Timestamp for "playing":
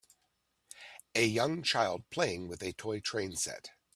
2.09-2.47